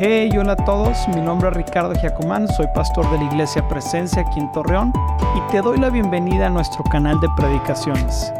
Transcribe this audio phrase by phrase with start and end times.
[0.00, 4.22] Hey, hola a todos, mi nombre es Ricardo Giacomán, soy pastor de la Iglesia Presencia
[4.22, 4.92] aquí en Torreón
[5.34, 8.32] y te doy la bienvenida a nuestro canal de predicaciones.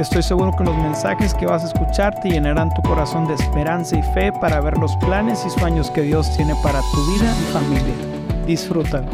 [0.00, 3.96] Estoy seguro que los mensajes que vas a escuchar te llenarán tu corazón de esperanza
[3.96, 7.52] y fe para ver los planes y sueños que Dios tiene para tu vida y
[7.52, 7.94] familia.
[8.44, 9.10] Disfrútalo.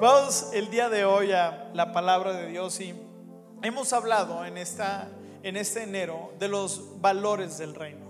[0.00, 2.94] Vamos el día de hoy a la palabra de Dios y
[3.64, 5.08] hemos hablado en, esta,
[5.42, 8.07] en este enero de los valores del reino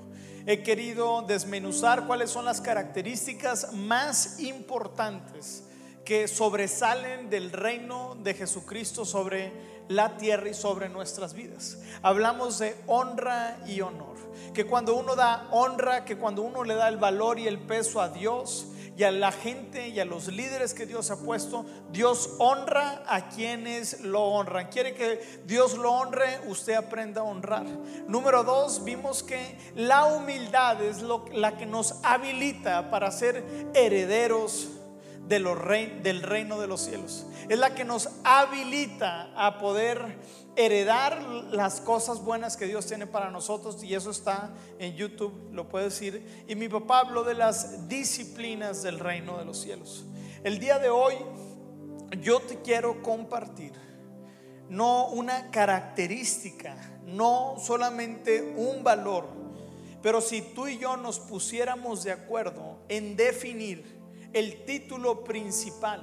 [0.48, 5.62] he querido desmenuzar cuáles son las características más importantes
[6.06, 9.52] que sobresalen del reino de Jesucristo sobre
[9.88, 11.76] la tierra y sobre nuestras vidas.
[12.00, 14.16] Hablamos de honra y honor.
[14.54, 18.00] Que cuando uno da honra, que cuando uno le da el valor y el peso
[18.00, 22.30] a Dios, y a la gente y a los líderes que Dios ha puesto, Dios
[22.40, 24.70] honra a quienes lo honran.
[24.70, 27.64] Quiere que Dios lo honre, usted aprenda a honrar.
[28.08, 34.68] Número dos, vimos que la humildad es lo, la que nos habilita para ser herederos
[35.28, 35.56] de los
[36.02, 37.24] del reino de los cielos.
[37.48, 40.18] Es la que nos habilita a poder
[40.58, 45.68] heredar las cosas buenas que Dios tiene para nosotros y eso está en YouTube, lo
[45.68, 46.44] puedes decir.
[46.48, 50.04] Y mi papá habló de las disciplinas del reino de los cielos.
[50.42, 51.14] El día de hoy
[52.20, 53.72] yo te quiero compartir
[54.68, 59.28] no una característica, no solamente un valor,
[60.02, 63.96] pero si tú y yo nos pusiéramos de acuerdo en definir
[64.32, 66.02] el título principal,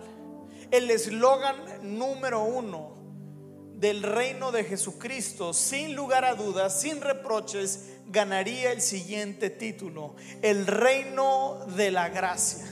[0.71, 1.57] el eslogan
[1.97, 2.94] número uno
[3.85, 10.65] del reino de Jesucristo, sin lugar a dudas, sin reproches, ganaría el siguiente título, el
[10.65, 12.65] reino de la gracia.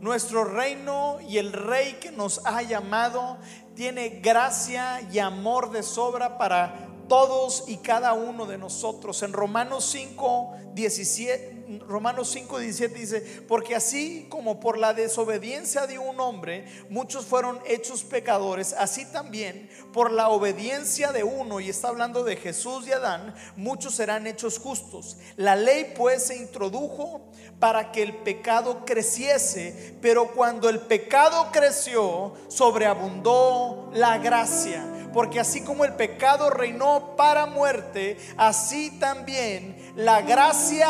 [0.00, 3.36] Nuestro reino y el rey que nos ha llamado
[3.74, 9.22] tiene gracia y amor de sobra para todos y cada uno de nosotros.
[9.22, 11.53] En Romanos 5, 17,
[11.86, 17.60] Romanos 5, 17 dice, porque así como por la desobediencia de un hombre muchos fueron
[17.66, 22.92] hechos pecadores, así también por la obediencia de uno, y está hablando de Jesús y
[22.92, 25.16] Adán, muchos serán hechos justos.
[25.36, 32.34] La ley pues se introdujo para que el pecado creciese, pero cuando el pecado creció,
[32.48, 40.88] sobreabundó la gracia porque así como el pecado reinó para muerte, así también la gracia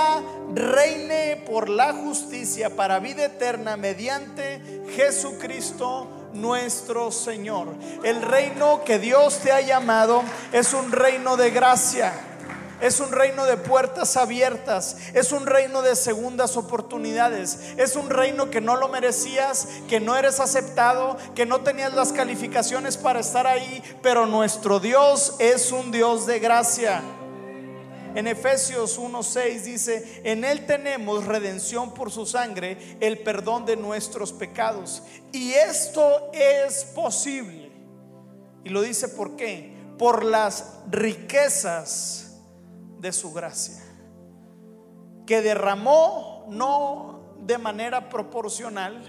[0.55, 7.69] reine por la justicia para vida eterna mediante Jesucristo nuestro Señor.
[8.03, 10.23] El reino que Dios te ha llamado
[10.53, 12.13] es un reino de gracia.
[12.81, 14.97] Es un reino de puertas abiertas.
[15.15, 17.75] Es un reino de segundas oportunidades.
[17.77, 22.13] Es un reino que no lo merecías, que no eres aceptado, que no tenías las
[22.13, 23.83] calificaciones para estar ahí.
[24.03, 27.03] Pero nuestro Dios es un Dios de gracia.
[28.15, 34.33] En Efesios 1:6 dice, en Él tenemos redención por su sangre, el perdón de nuestros
[34.33, 35.03] pecados.
[35.33, 37.73] Y esto es posible.
[38.63, 39.75] Y lo dice por qué?
[39.99, 42.41] Por las riquezas
[43.01, 43.83] de su gracia,
[45.27, 49.03] que derramó no de manera proporcional,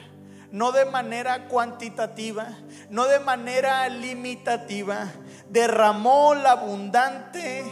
[0.52, 2.58] no de manera cuantitativa,
[2.90, 5.12] no de manera limitativa,
[5.50, 7.64] derramó la abundante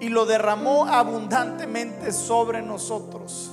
[0.00, 3.52] y lo derramó abundantemente sobre nosotros.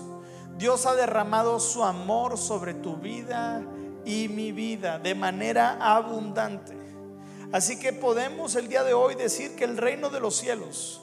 [0.57, 3.61] Dios ha derramado su amor sobre tu vida
[4.05, 6.75] y mi vida de manera abundante.
[7.51, 11.01] Así que podemos el día de hoy decir que el reino de los cielos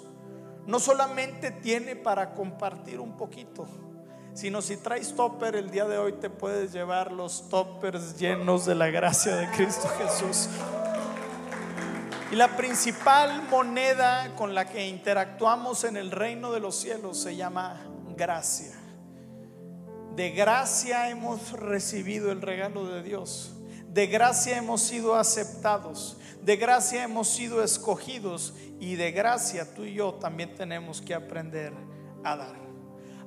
[0.66, 3.66] no solamente tiene para compartir un poquito,
[4.32, 8.75] sino si traes topper el día de hoy te puedes llevar los toppers llenos de
[8.75, 10.49] la gracia de Cristo Jesús.
[12.34, 17.37] Y la principal moneda con la que interactuamos en el reino de los cielos se
[17.37, 17.87] llama
[18.17, 18.75] gracia.
[20.17, 23.55] De gracia hemos recibido el regalo de Dios.
[23.87, 26.17] De gracia hemos sido aceptados.
[26.43, 28.55] De gracia hemos sido escogidos.
[28.81, 31.73] Y de gracia tú y yo también tenemos que aprender
[32.25, 32.56] a dar.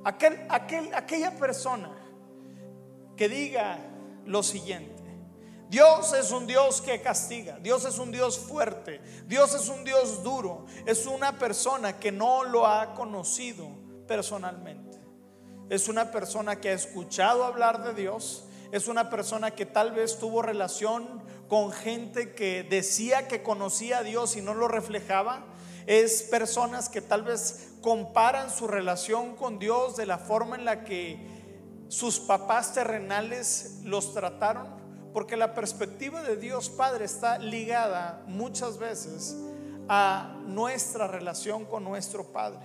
[0.04, 1.92] Aquel, aquel, aquella persona
[3.16, 3.78] que diga
[4.26, 4.97] lo siguiente.
[5.68, 10.22] Dios es un Dios que castiga, Dios es un Dios fuerte, Dios es un Dios
[10.22, 13.68] duro, es una persona que no lo ha conocido
[14.06, 14.98] personalmente.
[15.68, 20.18] Es una persona que ha escuchado hablar de Dios, es una persona que tal vez
[20.18, 25.44] tuvo relación con gente que decía que conocía a Dios y no lo reflejaba.
[25.86, 30.84] Es personas que tal vez comparan su relación con Dios de la forma en la
[30.84, 31.18] que
[31.88, 34.78] sus papás terrenales los trataron
[35.12, 39.36] porque la perspectiva de Dios Padre está ligada muchas veces
[39.88, 42.60] a nuestra relación con nuestro Padre.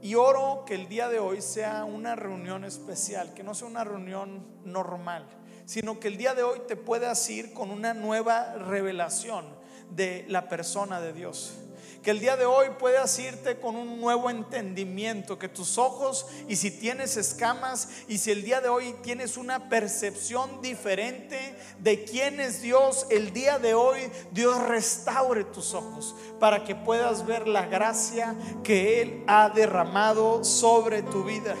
[0.00, 3.84] Y oro que el día de hoy sea una reunión especial, que no sea una
[3.84, 5.28] reunión normal,
[5.64, 9.44] sino que el día de hoy te puedas ir con una nueva revelación
[9.90, 11.54] de la persona de Dios.
[12.02, 16.54] Que el día de hoy puedas irte con un nuevo entendimiento, que tus ojos y
[16.54, 22.38] si tienes escamas y si el día de hoy tienes una percepción diferente de quién
[22.38, 23.98] es Dios, el día de hoy
[24.30, 31.02] Dios restaure tus ojos para que puedas ver la gracia que Él ha derramado sobre
[31.02, 31.56] tu vida.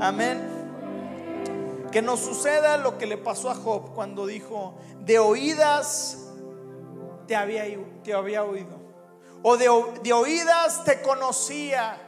[0.00, 0.42] Amén.
[1.92, 6.18] Que nos suceda lo que le pasó a Job cuando dijo, de oídas
[7.26, 7.64] te había,
[8.02, 8.83] te había oído
[9.46, 12.00] o de, oídas te conocía.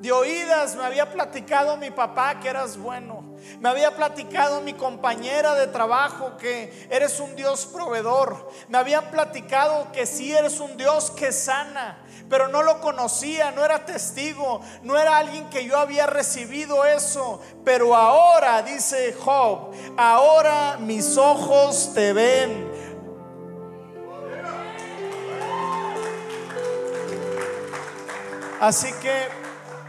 [0.00, 3.36] De oídas me había platicado mi papá que eras bueno.
[3.60, 8.50] Me había platicado mi compañera de trabajo que eres un Dios proveedor.
[8.68, 11.98] Me habían platicado que sí eres un Dios que sana.
[12.30, 17.42] Pero no lo conocía, no era testigo, no era alguien que yo había recibido eso.
[17.66, 22.71] Pero ahora, dice Job, ahora mis ojos te ven.
[28.62, 29.26] Así que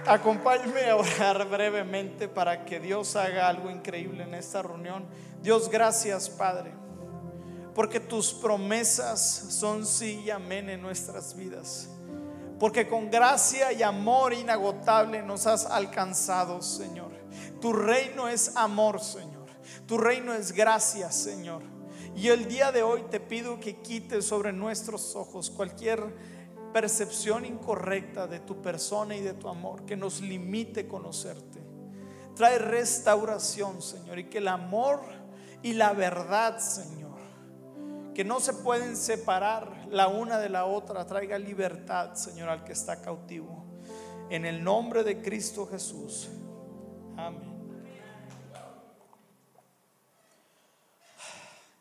[0.08, 5.06] acompáñenme a orar brevemente para que Dios haga algo increíble en esta reunión.
[5.44, 6.72] Dios, gracias, Padre,
[7.76, 9.22] porque tus promesas
[9.52, 11.88] son sí y amén en nuestras vidas.
[12.60, 17.12] Porque con gracia y amor inagotable nos has alcanzado, Señor.
[17.62, 19.46] Tu reino es amor, Señor.
[19.86, 21.62] Tu reino es gracia, Señor.
[22.16, 26.43] Y el día de hoy te pido que quites sobre nuestros ojos cualquier
[26.74, 31.62] percepción incorrecta de tu persona y de tu amor que nos limite conocerte.
[32.36, 35.02] Trae restauración, Señor, y que el amor
[35.62, 37.20] y la verdad, Señor,
[38.14, 42.74] que no se pueden separar la una de la otra, traiga libertad, Señor, al que
[42.74, 43.64] está cautivo.
[44.30, 46.30] En el nombre de Cristo Jesús.
[47.16, 47.54] Amén.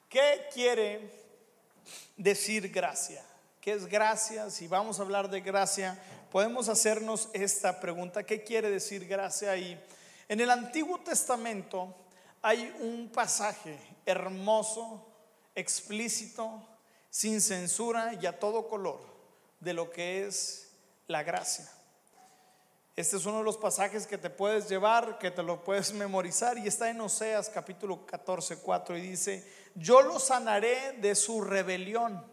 [0.08, 1.10] ¿Qué quiere
[2.18, 3.24] decir gracia?
[3.62, 4.50] ¿Qué es gracia?
[4.50, 5.96] Si vamos a hablar de gracia,
[6.32, 8.24] podemos hacernos esta pregunta.
[8.24, 9.56] ¿Qué quiere decir gracia?
[9.56, 9.80] Y
[10.28, 11.94] en el Antiguo Testamento
[12.42, 15.06] hay un pasaje hermoso,
[15.54, 16.60] explícito,
[17.08, 18.98] sin censura y a todo color
[19.60, 20.72] de lo que es
[21.06, 21.70] la gracia.
[22.96, 26.58] Este es uno de los pasajes que te puedes llevar, que te lo puedes memorizar
[26.58, 32.31] y está en Oseas capítulo 14, 4 y dice, yo lo sanaré de su rebelión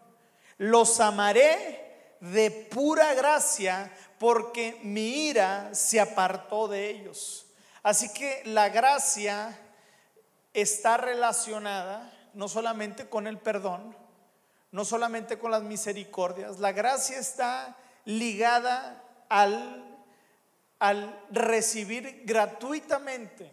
[0.60, 7.48] los amaré de pura gracia porque mi ira se apartó de ellos.
[7.82, 9.58] Así que la gracia
[10.54, 13.96] está relacionada no solamente con el perdón,
[14.72, 19.98] no solamente con las misericordias, la gracia está ligada al,
[20.78, 23.52] al recibir gratuitamente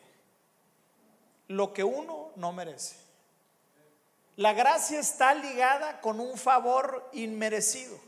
[1.46, 3.05] lo que uno no merece.
[4.36, 7.98] La gracia está ligada con un favor inmerecido.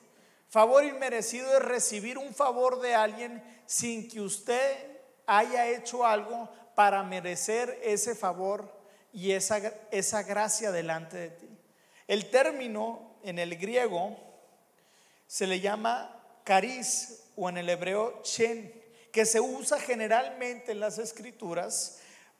[0.50, 4.76] Favor inmerecido es recibir un favor de alguien sin que usted
[5.26, 8.70] haya hecho algo para merecer ese favor
[9.12, 9.58] y esa,
[9.90, 11.48] esa gracia delante de ti.
[12.06, 14.16] El término en el griego
[15.26, 16.14] se le llama
[16.44, 18.72] cariz o en el hebreo chen,
[19.12, 21.97] que se usa generalmente en las escrituras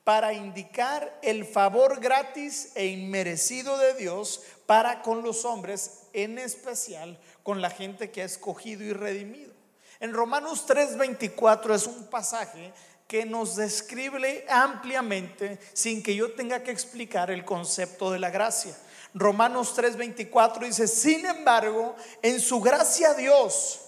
[0.08, 7.18] para indicar el favor gratis e inmerecido de Dios para con los hombres, en especial
[7.42, 9.52] con la gente que ha escogido y redimido.
[10.00, 12.72] En Romanos 3:24 es un pasaje
[13.06, 18.74] que nos describe ampliamente sin que yo tenga que explicar el concepto de la gracia.
[19.12, 23.87] Romanos 3:24 dice, sin embargo, en su gracia Dios,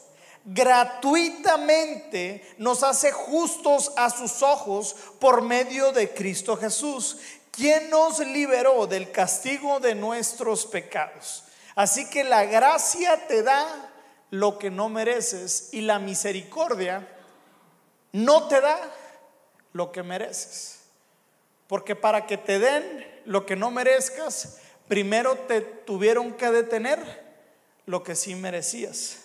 [0.52, 7.18] gratuitamente nos hace justos a sus ojos por medio de Cristo Jesús,
[7.52, 11.44] quien nos liberó del castigo de nuestros pecados.
[11.76, 13.92] Así que la gracia te da
[14.30, 17.06] lo que no mereces y la misericordia
[18.12, 18.78] no te da
[19.72, 20.80] lo que mereces.
[21.68, 26.98] Porque para que te den lo que no merezcas, primero te tuvieron que detener
[27.86, 29.19] lo que sí merecías.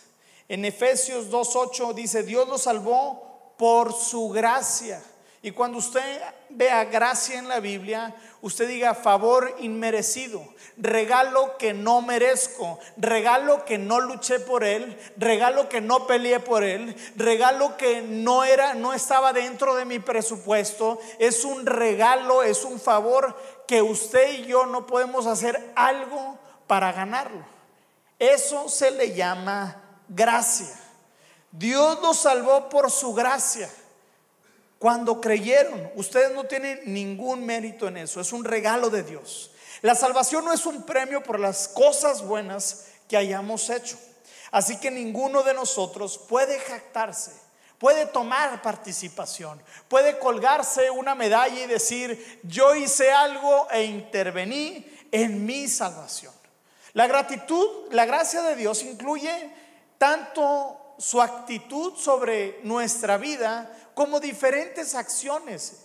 [0.48, 5.02] En Efesios 2.8 dice, Dios lo salvó por su gracia.
[5.42, 6.02] Y cuando usted
[6.50, 10.44] vea gracia en la Biblia, usted diga favor inmerecido,
[10.76, 16.64] regalo que no merezco, regalo que no luché por él, regalo que no peleé por
[16.64, 22.66] él, regalo que no era no estaba dentro de mi presupuesto, es un regalo, es
[22.66, 23.36] un favor
[23.68, 27.46] que usted y yo no podemos hacer algo para ganarlo.
[28.18, 30.74] Eso se le llama gracia.
[31.52, 33.70] Dios nos salvó por su gracia.
[34.80, 35.90] cuando creyeron.
[35.96, 39.52] Ustedes no tienen ningún mérito en eso, es un regalo de Dios.
[39.82, 43.98] La salvación no es un premio por las cosas buenas que hayamos hecho.
[44.52, 47.32] Así que ninguno de nosotros puede jactarse,
[47.78, 55.46] puede tomar participación, puede colgarse una medalla y decir, yo hice algo e intervení en
[55.46, 56.34] mi salvación.
[56.94, 59.52] La gratitud, la gracia de Dios incluye
[59.98, 65.85] tanto su actitud sobre nuestra vida como diferentes acciones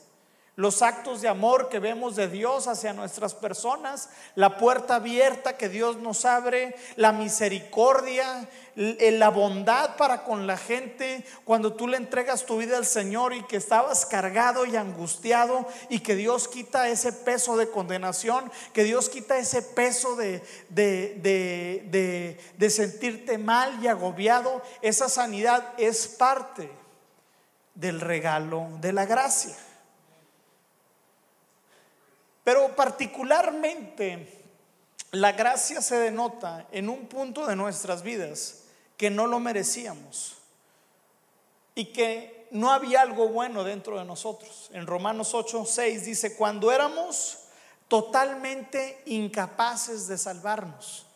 [0.56, 5.68] los actos de amor que vemos de Dios hacia nuestras personas, la puerta abierta que
[5.68, 12.44] Dios nos abre, la misericordia, la bondad para con la gente, cuando tú le entregas
[12.44, 17.12] tu vida al Señor y que estabas cargado y angustiado y que Dios quita ese
[17.12, 24.62] peso de condenación, que Dios quita ese peso de, de, de sentirte mal y agobiado,
[24.82, 26.70] esa sanidad es parte
[27.74, 29.56] del regalo de la gracia.
[32.50, 34.26] Pero particularmente
[35.12, 38.62] la gracia se denota en un punto de nuestras vidas
[38.96, 40.34] que no lo merecíamos
[41.76, 44.68] y que no había algo bueno dentro de nosotros.
[44.72, 47.38] En Romanos 8, 6 dice, cuando éramos
[47.86, 51.06] totalmente incapaces de salvarnos,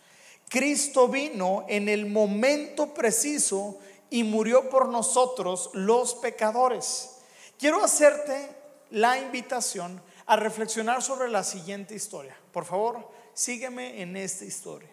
[0.49, 7.17] Cristo vino en el momento preciso y murió por nosotros los pecadores.
[7.59, 8.55] Quiero hacerte
[8.91, 12.37] la invitación a reflexionar sobre la siguiente historia.
[12.53, 14.91] Por favor, sígueme en esta historia.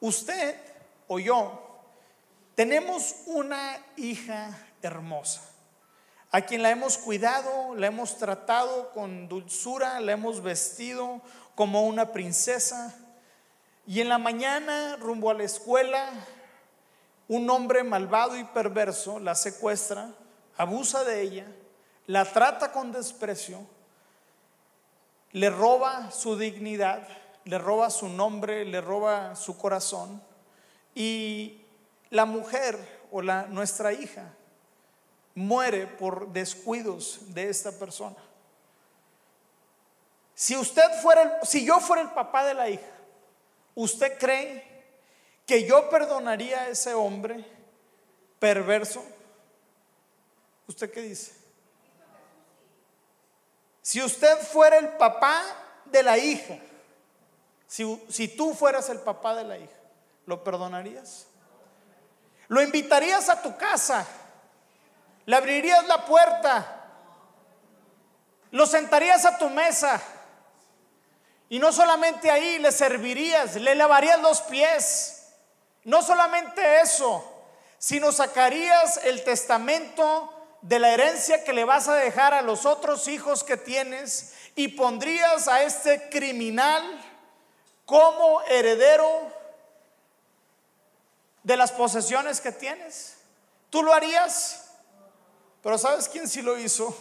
[0.00, 0.56] Usted
[1.08, 1.66] o yo
[2.54, 5.42] tenemos una hija hermosa,
[6.32, 11.20] a quien la hemos cuidado, la hemos tratado con dulzura, la hemos vestido
[11.54, 12.94] como una princesa.
[13.86, 16.08] Y en la mañana, rumbo a la escuela,
[17.28, 20.10] un hombre malvado y perverso la secuestra,
[20.56, 21.46] abusa de ella,
[22.06, 23.66] la trata con desprecio
[25.32, 27.06] le roba su dignidad,
[27.44, 30.22] le roba su nombre, le roba su corazón.
[30.94, 31.60] Y
[32.10, 32.78] la mujer
[33.10, 34.34] o la, nuestra hija
[35.34, 38.16] muere por descuidos de esta persona.
[40.34, 42.92] Si usted fuera, si yo fuera el papá de la hija,
[43.74, 44.64] ¿usted cree
[45.46, 47.44] que yo perdonaría a ese hombre
[48.38, 49.04] perverso?
[50.66, 51.39] ¿Usted qué dice?
[53.82, 55.42] Si usted fuera el papá
[55.86, 56.58] de la hija,
[57.66, 59.76] si, tú fueras el papá de la hija,
[60.26, 61.26] ¿lo perdonarías?
[62.48, 64.06] ¿Lo invitarías a tu casa?
[65.24, 66.84] ¿Le abrirías la puerta?
[68.50, 70.02] ¿Lo sentarías a tu mesa?
[71.48, 75.28] Y no solamente ahí, le servirías, le lavarías los pies.
[75.84, 77.24] No solamente eso,
[77.78, 83.08] sino sacarías el testamento de la herencia que le vas a dejar a los otros
[83.08, 86.82] hijos que tienes y pondrías a este criminal
[87.86, 89.32] como heredero
[91.42, 93.16] de las posesiones que tienes.
[93.70, 94.70] ¿Tú lo harías?
[95.62, 96.94] Pero ¿sabes quién sí lo hizo?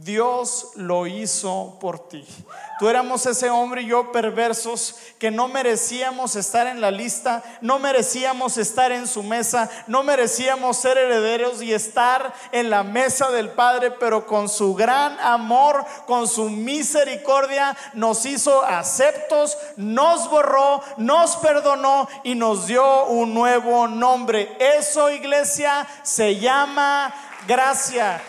[0.00, 2.26] Dios lo hizo por ti.
[2.80, 7.78] Tú éramos ese hombre y yo perversos que no merecíamos estar en la lista, no
[7.78, 13.50] merecíamos estar en su mesa, no merecíamos ser herederos y estar en la mesa del
[13.50, 21.36] Padre, pero con su gran amor, con su misericordia, nos hizo aceptos, nos borró, nos
[21.36, 24.56] perdonó y nos dio un nuevo nombre.
[24.58, 27.14] Eso, iglesia, se llama
[27.46, 28.20] gracia.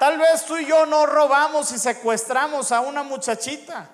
[0.00, 3.90] Tal vez tú y yo no robamos y secuestramos a una muchachita,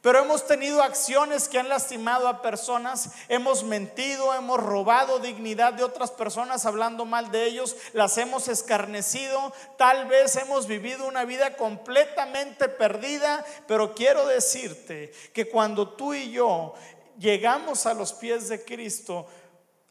[0.00, 5.84] pero hemos tenido acciones que han lastimado a personas, hemos mentido, hemos robado dignidad de
[5.84, 11.54] otras personas hablando mal de ellos, las hemos escarnecido, tal vez hemos vivido una vida
[11.58, 16.72] completamente perdida, pero quiero decirte que cuando tú y yo
[17.18, 19.26] llegamos a los pies de Cristo,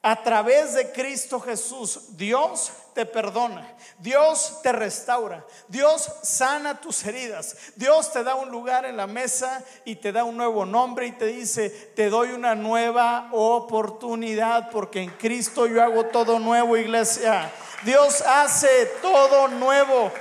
[0.02, 7.56] a través de Cristo Jesús, Dios te perdona, Dios te restaura, Dios sana tus heridas,
[7.76, 11.12] Dios te da un lugar en la mesa y te da un nuevo nombre y
[11.12, 17.52] te dice, te doy una nueva oportunidad porque en Cristo yo hago todo nuevo, iglesia.
[17.84, 20.12] Dios hace todo nuevo.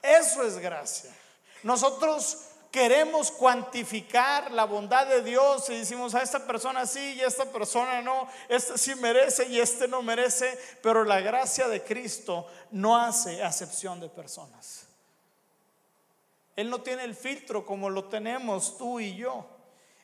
[0.00, 1.10] Eso es gracia.
[1.62, 7.26] Nosotros queremos cuantificar la bondad de Dios y decimos a esta persona sí y a
[7.26, 12.46] esta persona no, este sí merece y este no merece, pero la gracia de Cristo
[12.70, 14.86] no hace acepción de personas.
[16.56, 19.46] Él no tiene el filtro como lo tenemos tú y yo.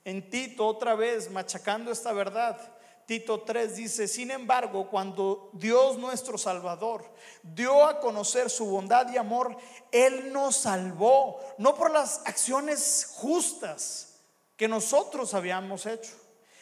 [0.04, 2.58] En Tito, otra vez, machacando esta verdad,
[3.08, 7.10] Tito 3 dice, sin embargo, cuando Dios nuestro Salvador
[7.42, 9.56] dio a conocer su bondad y amor,
[9.90, 14.18] Él nos salvó, no por las acciones justas
[14.58, 16.12] que nosotros habíamos hecho,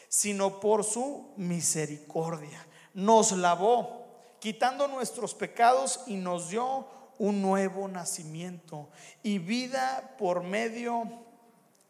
[0.07, 2.65] sino por su misericordia.
[2.93, 4.07] Nos lavó,
[4.39, 6.87] quitando nuestros pecados y nos dio
[7.17, 8.87] un nuevo nacimiento
[9.21, 11.11] y vida por medio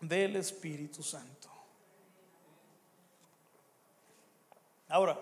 [0.01, 1.36] del Espíritu Santo.
[4.89, 5.17] Ahora,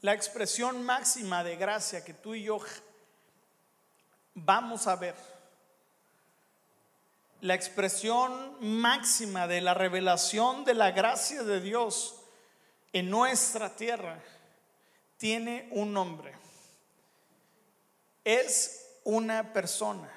[0.00, 2.60] la expresión máxima de gracia que tú y yo
[4.34, 5.16] vamos a ver,
[7.40, 12.14] la expresión máxima de la revelación de la gracia de Dios
[12.92, 14.20] en nuestra tierra,
[15.16, 16.32] tiene un nombre.
[18.24, 20.08] Es una persona.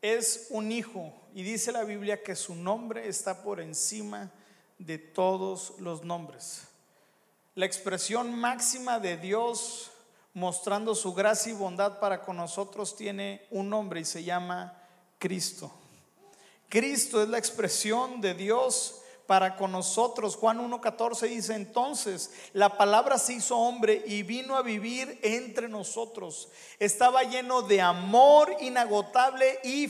[0.00, 4.30] Es un hijo y dice la Biblia que su nombre está por encima
[4.78, 6.62] de todos los nombres.
[7.56, 9.90] La expresión máxima de Dios
[10.32, 14.80] mostrando su gracia y bondad para con nosotros tiene un nombre y se llama
[15.18, 15.72] Cristo.
[16.68, 20.36] Cristo es la expresión de Dios para con nosotros.
[20.36, 26.48] Juan 1.14 dice, entonces la palabra se hizo hombre y vino a vivir entre nosotros.
[26.78, 29.88] Estaba lleno de amor inagotable y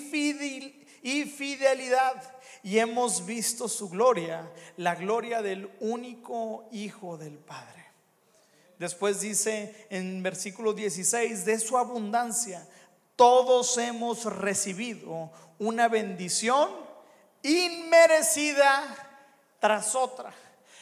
[1.04, 2.20] y fidelidad.
[2.64, 7.84] Y hemos visto su gloria, la gloria del único Hijo del Padre.
[8.78, 12.66] Después dice en versículo 16, de su abundancia,
[13.14, 16.70] todos hemos recibido una bendición
[17.42, 18.82] inmerecida
[19.60, 20.32] tras otra.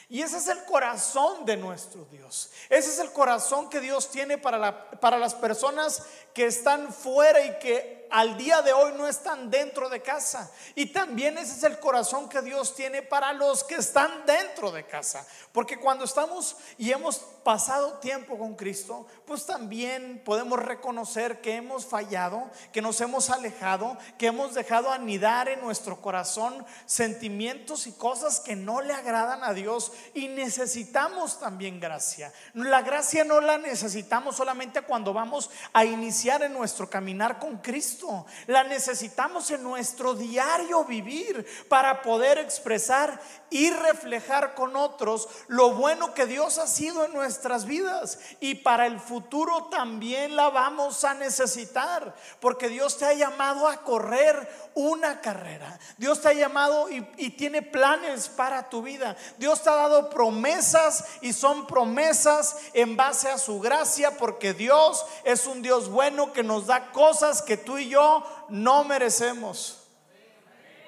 [0.08, 2.50] Y ese es el corazón de nuestro Dios.
[2.68, 6.02] Ese es el corazón que Dios tiene para, la, para las personas
[6.32, 10.50] que están fuera y que al día de hoy no están dentro de casa.
[10.74, 14.84] Y también ese es el corazón que Dios tiene para los que están dentro de
[14.84, 15.26] casa.
[15.50, 21.86] Porque cuando estamos y hemos pasado tiempo con Cristo, pues también podemos reconocer que hemos
[21.86, 28.40] fallado, que nos hemos alejado, que hemos dejado anidar en nuestro corazón sentimientos y cosas
[28.40, 32.30] que no le agradan a Dios y necesitamos también gracia.
[32.52, 38.01] La gracia no la necesitamos solamente cuando vamos a iniciar en nuestro caminar con Cristo
[38.46, 46.14] la necesitamos en nuestro diario vivir para poder expresar y reflejar con otros lo bueno
[46.14, 48.18] que Dios ha sido en nuestras vidas.
[48.40, 53.82] Y para el futuro también la vamos a necesitar, porque Dios te ha llamado a
[53.82, 55.78] correr una carrera.
[55.98, 59.16] Dios te ha llamado y, y tiene planes para tu vida.
[59.36, 65.04] Dios te ha dado promesas y son promesas en base a su gracia, porque Dios
[65.24, 69.78] es un Dios bueno que nos da cosas que tú y yo no merecemos.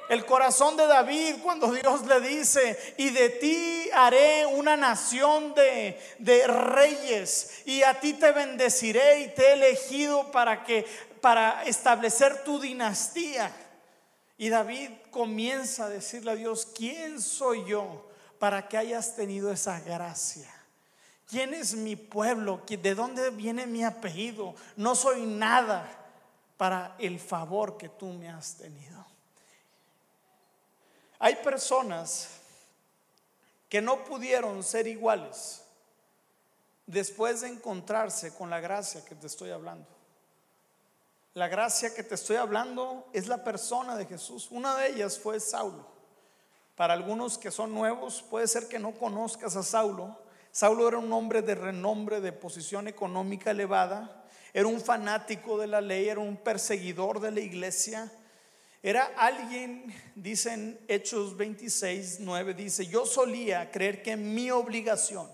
[0.09, 5.99] El corazón de David cuando Dios le dice, y de ti haré una nación de,
[6.19, 10.85] de, reyes, y a ti te bendeciré y te he elegido para que
[11.23, 13.51] para establecer tu dinastía.
[14.37, 19.81] Y David comienza a decirle a Dios, ¿quién soy yo para que hayas tenido esa
[19.81, 20.51] gracia?
[21.27, 22.61] ¿Quién es mi pueblo?
[22.69, 24.55] ¿De dónde viene mi apellido?
[24.77, 26.04] No soy nada
[26.57, 29.05] para el favor que tú me has tenido.
[31.19, 32.29] Hay personas
[33.69, 35.63] que no pudieron ser iguales
[36.87, 39.87] después de encontrarse con la gracia que te estoy hablando.
[41.35, 44.49] La gracia que te estoy hablando es la persona de Jesús.
[44.51, 45.85] Una de ellas fue Saulo.
[46.77, 50.17] Para algunos que son nuevos, puede ser que no conozcas a Saulo.
[50.53, 54.24] Saulo era un hombre de renombre, de posición económica elevada,
[54.55, 58.11] era un fanático de la ley, era un perseguidor de la iglesia.
[58.85, 65.29] Era alguien, dicen Hechos 26, 9, dice, yo solía creer que mi obligación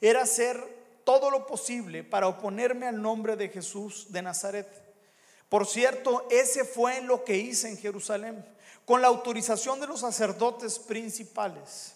[0.00, 0.62] era hacer
[1.02, 4.68] todo lo posible para oponerme al nombre de Jesús de Nazaret.
[5.48, 8.44] Por cierto, ese fue lo que hice en Jerusalén,
[8.84, 11.94] con la autorización de los sacerdotes principales.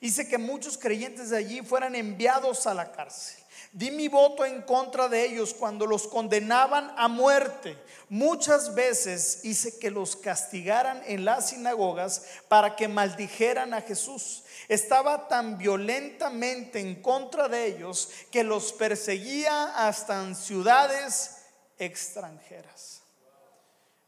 [0.00, 3.39] Hice que muchos creyentes de allí fueran enviados a la cárcel.
[3.72, 7.78] Di mi voto en contra de ellos cuando los condenaban a muerte.
[8.08, 14.42] Muchas veces hice que los castigaran en las sinagogas para que maldijeran a Jesús.
[14.68, 21.36] Estaba tan violentamente en contra de ellos que los perseguía hasta en ciudades
[21.78, 23.02] extranjeras.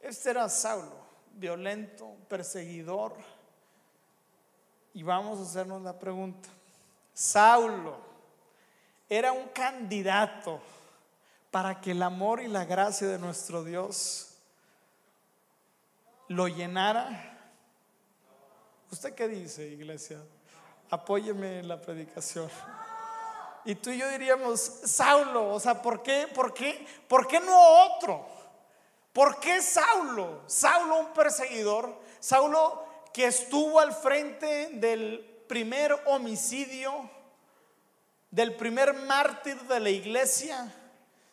[0.00, 3.14] Este era Saulo, violento, perseguidor.
[4.94, 6.48] Y vamos a hacernos la pregunta.
[7.14, 8.12] Saulo
[9.16, 10.59] era un candidato
[11.51, 14.38] para que el amor y la gracia de nuestro Dios
[16.29, 17.38] lo llenara.
[18.90, 20.18] ¿Usted qué dice, iglesia?
[20.88, 22.48] Apóyeme en la predicación.
[23.66, 26.27] Y tú y yo diríamos, Saulo, o sea, ¿por qué?
[26.35, 26.87] ¿Por qué?
[27.07, 28.27] ¿Por qué no otro?
[29.12, 30.40] ¿Por qué Saulo?
[30.46, 37.11] Saulo un perseguidor, Saulo que estuvo al frente del primer homicidio,
[38.33, 40.75] del primer mártir de la iglesia.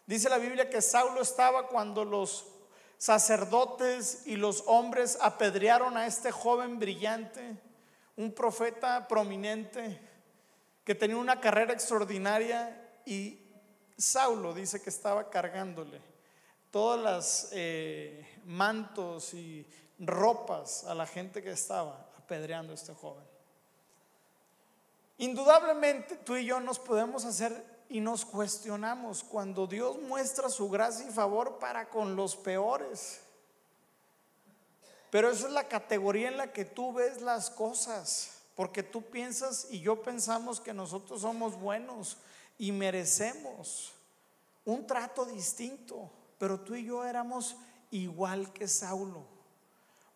[0.05, 2.45] Dice la Biblia que Saulo estaba cuando los
[2.97, 7.57] sacerdotes y los hombres apedrearon a este joven brillante,
[8.17, 9.97] un profeta prominente
[10.83, 13.39] que tenía una carrera extraordinaria y
[13.97, 16.01] Saulo dice que estaba cargándole
[16.69, 19.65] todas las eh, mantos y
[19.99, 23.28] ropas a la gente que estaba apedreando a este joven.
[25.19, 31.07] Indudablemente tú y yo nos podemos hacer y nos cuestionamos cuando Dios muestra su gracia
[31.07, 33.19] y favor para con los peores.
[35.09, 38.31] Pero esa es la categoría en la que tú ves las cosas.
[38.55, 42.17] Porque tú piensas y yo pensamos que nosotros somos buenos
[42.57, 43.91] y merecemos
[44.63, 46.09] un trato distinto.
[46.37, 47.57] Pero tú y yo éramos
[47.91, 49.25] igual que Saulo,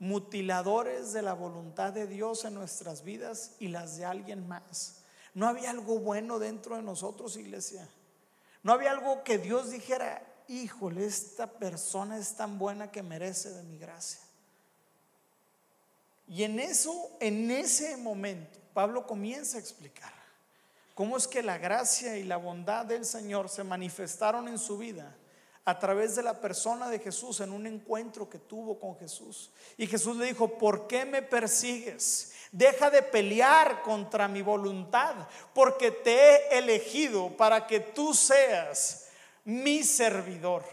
[0.04, 4.98] mutiladores de la voluntad de Dios en nuestras vidas y las de alguien más.
[5.34, 7.88] No había algo bueno dentro de nosotros, iglesia.
[8.64, 13.64] No había algo que Dios dijera, híjole, esta persona es tan buena que merece de
[13.64, 14.20] mi gracia.
[16.28, 20.14] Y en eso, en ese momento, Pablo comienza a explicar
[20.96, 25.16] cómo es que la gracia y la bondad del Señor se manifestaron en su vida
[25.66, 29.52] a través de la persona de Jesús en un encuentro que tuvo con Jesús.
[29.78, 32.34] Y Jesús le dijo, ¿por qué me persigues?
[32.52, 35.16] Deja de pelear contra mi voluntad,
[35.54, 39.10] porque te he elegido para que tú seas
[39.46, 40.64] mi servidor.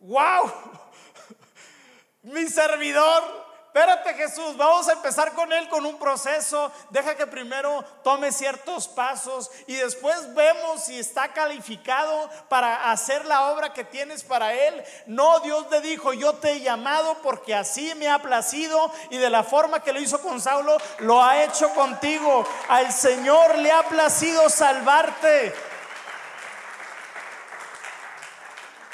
[0.00, 0.50] ¡Wow!
[2.22, 3.45] Mi servidor
[3.76, 6.72] Espérate Jesús, vamos a empezar con Él con un proceso.
[6.88, 13.50] Deja que primero tome ciertos pasos y después vemos si está calificado para hacer la
[13.50, 14.82] obra que tienes para Él.
[15.04, 19.28] No, Dios le dijo, yo te he llamado porque así me ha placido y de
[19.28, 22.48] la forma que lo hizo con Saulo, lo ha hecho contigo.
[22.70, 25.54] Al Señor le ha placido salvarte.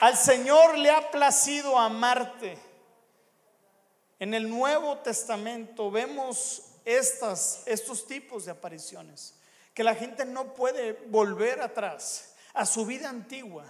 [0.01, 2.71] Al Señor le ha placido amarte.
[4.22, 9.35] En el Nuevo Testamento vemos estos tipos de apariciones,
[9.74, 13.64] que la gente no puede volver atrás a su vida antigua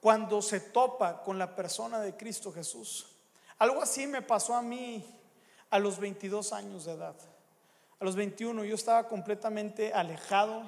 [0.00, 3.08] cuando se topa con la persona de Cristo Jesús.
[3.58, 5.04] Algo así me pasó a mí
[5.68, 7.16] a los 22 años de edad.
[8.00, 10.62] A los 21 yo estaba completamente alejado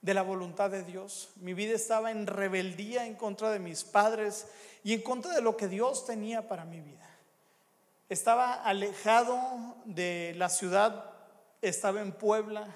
[0.00, 1.28] de la voluntad de Dios.
[1.36, 4.46] Mi vida estaba en rebeldía en contra de mis padres
[4.82, 7.11] y en contra de lo que Dios tenía para mi vida
[8.12, 11.10] estaba alejado de la ciudad,
[11.62, 12.66] estaba en Puebla,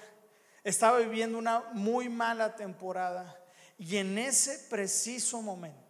[0.63, 3.37] estaba viviendo una muy mala temporada.
[3.77, 5.86] Y en ese preciso momento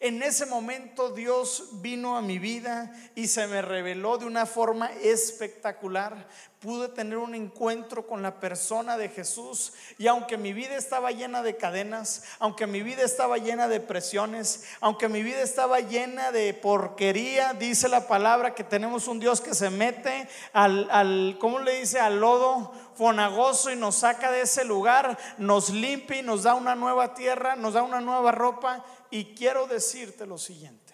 [0.00, 4.92] en ese momento Dios vino a mi vida y se me reveló de una forma
[5.02, 6.28] espectacular.
[6.60, 11.42] Pude tener un encuentro con la persona de Jesús y aunque mi vida estaba llena
[11.42, 16.54] de cadenas, aunque mi vida estaba llena de presiones, aunque mi vida estaba llena de
[16.54, 21.80] porquería, dice la palabra que tenemos un Dios que se mete al, al ¿cómo le
[21.80, 21.98] dice?
[21.98, 26.74] Al lodo fonagoso y nos saca de ese lugar, nos limpia y nos da una
[26.74, 30.92] nueva tierra, nos da una nueva ropa y quiero decirte lo siguiente,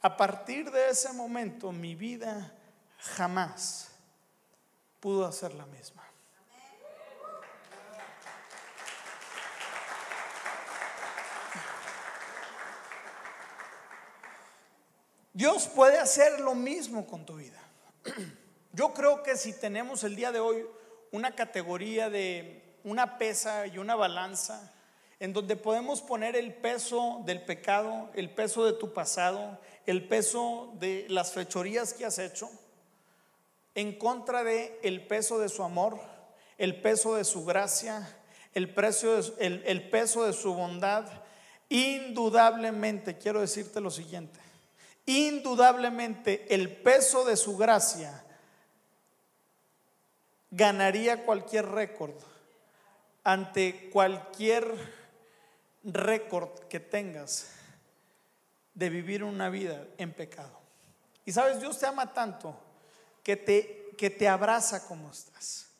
[0.00, 2.54] a partir de ese momento mi vida
[2.98, 3.90] jamás
[5.00, 6.04] pudo hacer la misma.
[15.32, 17.60] Dios puede hacer lo mismo con tu vida.
[18.72, 20.64] Yo creo que si tenemos el día de hoy
[21.14, 24.72] una categoría de una pesa y una balanza,
[25.20, 30.72] en donde podemos poner el peso del pecado, el peso de tu pasado, el peso
[30.80, 32.50] de las fechorías que has hecho,
[33.76, 36.00] en contra de el peso de su amor,
[36.58, 38.08] el peso de su gracia,
[38.52, 41.06] el, precio el peso de su bondad.
[41.68, 44.40] Indudablemente, quiero decirte lo siguiente,
[45.06, 48.23] indudablemente el peso de su gracia
[50.56, 52.14] ganaría cualquier récord
[53.24, 54.64] ante cualquier
[55.82, 57.50] récord que tengas
[58.72, 60.60] de vivir una vida en pecado.
[61.24, 62.56] Y sabes, Dios te ama tanto
[63.24, 65.70] que te, que te abraza como estás,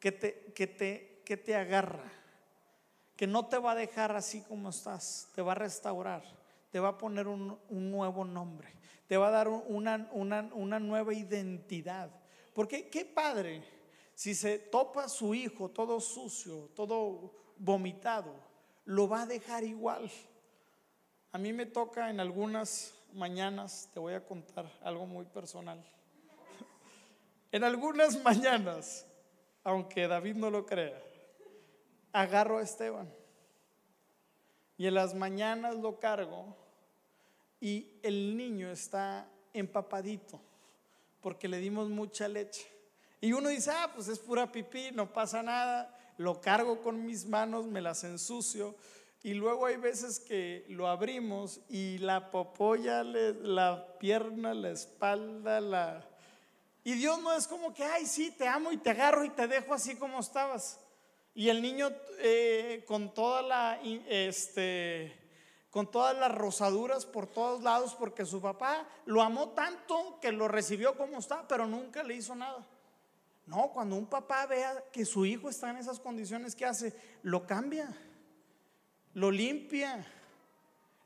[0.00, 2.10] que te, que, te, que te agarra,
[3.16, 6.22] que no te va a dejar así como estás, te va a restaurar,
[6.70, 8.68] te va a poner un, nuevo nombre,
[9.06, 12.10] te va a dar una, una nueva identidad.
[12.54, 13.62] Porque qué padre
[14.14, 18.32] si se topa su hijo todo sucio, todo vomitado,
[18.84, 20.08] lo va a dejar igual.
[21.32, 25.84] A mí me toca en algunas mañanas, te voy a contar algo muy personal.
[27.50, 29.06] En algunas mañanas,
[29.62, 31.00] aunque David no lo crea,
[32.12, 33.08] agarro a Esteban
[34.76, 36.56] y en las mañanas lo cargo
[37.60, 40.40] y el niño está empapadito
[41.24, 42.70] porque le dimos mucha leche.
[43.22, 47.24] Y uno dice, ah, pues es pura pipí, no pasa nada, lo cargo con mis
[47.24, 48.76] manos, me las ensucio.
[49.22, 56.06] Y luego hay veces que lo abrimos y la popoya, la pierna, la espalda, la...
[56.84, 59.48] Y Dios no es como que, ay, sí, te amo y te agarro y te
[59.48, 60.78] dejo así como estabas.
[61.34, 65.23] Y el niño eh, con toda la, este,
[65.74, 70.46] con todas las rosaduras por todos lados, porque su papá lo amó tanto que lo
[70.46, 72.64] recibió como está, pero nunca le hizo nada.
[73.44, 76.94] No, cuando un papá vea que su hijo está en esas condiciones, ¿qué hace?
[77.24, 77.92] Lo cambia,
[79.14, 80.06] lo limpia,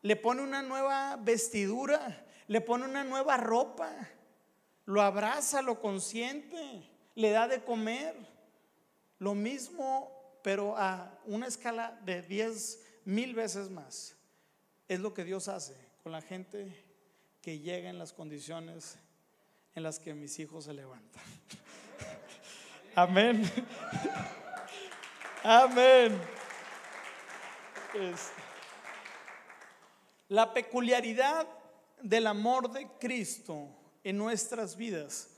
[0.03, 3.91] le pone una nueva vestidura, le pone una nueva ropa,
[4.85, 8.15] lo abraza, lo consiente, le da de comer.
[9.19, 14.18] Lo mismo, pero a una escala de diez mil veces más.
[14.89, 16.75] Es lo que Dios hace con la gente
[17.43, 18.97] que llega en las condiciones
[19.75, 21.23] en las que mis hijos se levantan.
[22.95, 23.43] Amén.
[25.45, 26.19] Amén.
[30.29, 31.47] La peculiaridad
[32.03, 33.69] del amor de Cristo
[34.05, 35.29] en nuestras vidas,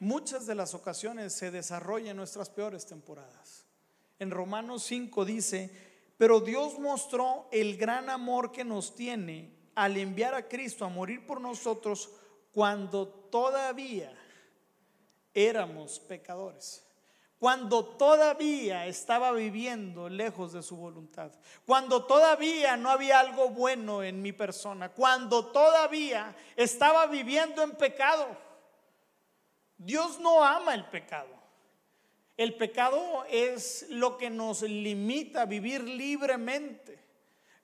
[0.00, 3.64] muchas de las ocasiones se desarrolla en nuestras peores temporadas.
[4.18, 5.91] En Romanos 5 dice,
[6.22, 11.26] pero Dios mostró el gran amor que nos tiene al enviar a Cristo a morir
[11.26, 12.10] por nosotros
[12.52, 14.16] cuando todavía
[15.34, 16.86] éramos pecadores.
[17.40, 21.32] Cuando todavía estaba viviendo lejos de su voluntad.
[21.66, 24.90] Cuando todavía no había algo bueno en mi persona.
[24.90, 28.28] Cuando todavía estaba viviendo en pecado.
[29.76, 31.41] Dios no ama el pecado.
[32.36, 36.98] El pecado es lo que nos limita a vivir libremente.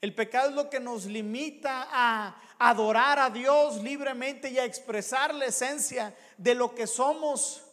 [0.00, 5.34] El pecado es lo que nos limita a adorar a Dios libremente y a expresar
[5.34, 7.64] la esencia de lo que somos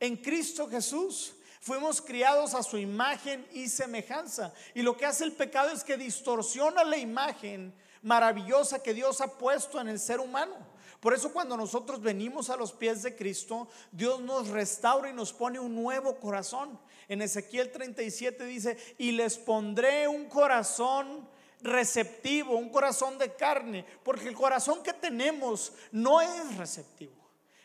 [0.00, 1.34] en Cristo Jesús.
[1.60, 4.52] Fuimos criados a su imagen y semejanza.
[4.74, 9.38] Y lo que hace el pecado es que distorsiona la imagen maravillosa que Dios ha
[9.38, 10.56] puesto en el ser humano.
[11.00, 15.32] Por eso cuando nosotros venimos a los pies de Cristo, Dios nos restaura y nos
[15.32, 16.78] pone un nuevo corazón.
[17.06, 21.28] En Ezequiel 37 dice, y les pondré un corazón
[21.60, 27.14] receptivo, un corazón de carne, porque el corazón que tenemos no es receptivo.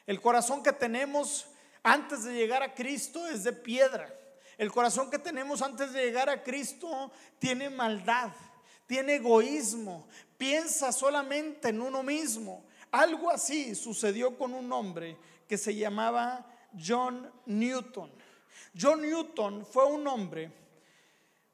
[0.05, 1.47] El corazón que tenemos
[1.81, 4.13] antes de llegar a Cristo es de piedra.
[4.57, 8.31] El corazón que tenemos antes de llegar a Cristo tiene maldad,
[8.85, 12.63] tiene egoísmo, piensa solamente en uno mismo.
[12.93, 16.45] Algo así sucedió con un hombre que se llamaba
[16.79, 18.11] John Newton.
[18.79, 20.51] John Newton fue un hombre,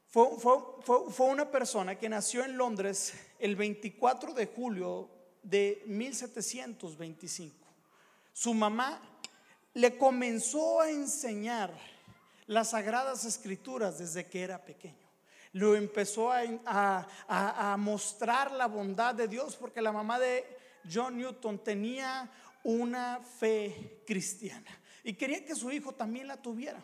[0.06, 5.08] fue, una persona que nació en Londres el 24 de julio
[5.42, 7.56] de 1725.
[8.34, 9.00] Su mamá
[9.72, 11.72] le comenzó a enseñar
[12.48, 15.08] las sagradas escrituras desde que era pequeño.
[15.52, 20.59] Lo empezó a mostrar la bondad de Dios porque la mamá de
[20.90, 22.30] John Newton tenía
[22.62, 24.70] una fe cristiana
[25.02, 26.82] y quería que su hijo también la tuviera.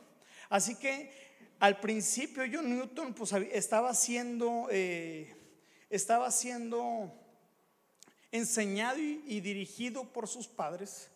[0.48, 1.12] Así que
[1.58, 5.34] al principio John Newton pues, estaba siendo, eh,
[5.90, 7.12] estaba siendo
[8.30, 11.10] enseñado y, y dirigido por sus padres,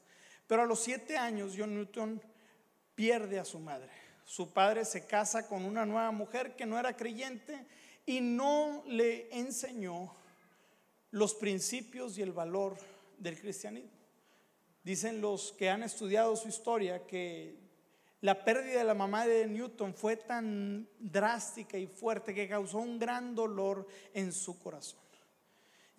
[0.47, 2.23] pero a los siete años John Newton
[2.95, 3.91] pierde a su madre.
[4.25, 7.67] Su padre se casa con una nueva mujer que no era creyente
[8.07, 10.15] y no le enseñó
[11.11, 12.77] los principios y el valor
[13.19, 13.91] del cristianismo.
[14.83, 17.59] Dicen los que han estudiado su historia que
[18.21, 22.99] la pérdida de la mamá de Newton fue tan drástica y fuerte que causó un
[22.99, 25.01] gran dolor en su corazón.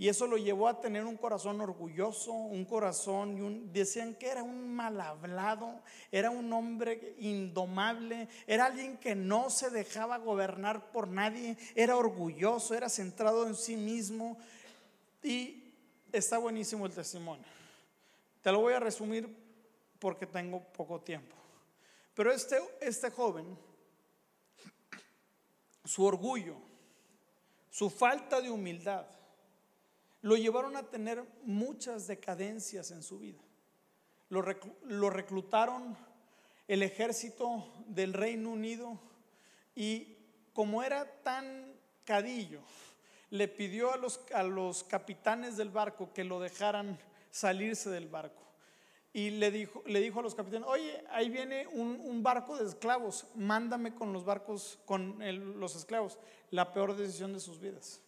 [0.02, 4.42] Y eso lo llevó a tener un corazón orgulloso, un corazón, y decían que era
[4.42, 5.80] un mal hablado,
[6.12, 12.74] era un hombre indomable, era alguien que no se dejaba gobernar por nadie, era orgulloso,
[12.74, 14.40] era centrado en sí mismo,
[15.24, 15.74] y
[16.12, 17.46] está buenísimo el testimonio.
[18.42, 19.30] Te lo voy a resumir
[20.00, 21.36] porque tengo poco tiempo.
[22.14, 23.58] Pero este, este joven,
[25.86, 26.58] su orgullo,
[27.70, 29.06] su falta de humildad,
[30.22, 33.40] lo llevaron a tener muchas decadencias en su vida.
[34.30, 34.42] Lo,
[35.10, 35.98] reclutaron
[36.68, 38.98] el ejército del Reino Unido
[39.76, 40.16] y
[40.54, 41.74] como era tan
[42.06, 42.62] cadillo,
[43.32, 47.00] le pidió a los, a los capitanes del barco que lo dejaran
[47.32, 48.42] salirse del barco.
[49.14, 53.26] Y le dijo, le dijo a los capitanes, oye, ahí viene un, barco de esclavos,
[53.36, 55.18] mándame con los barcos, con
[55.60, 56.18] los esclavos.
[56.50, 58.00] La peor decisión de sus vidas.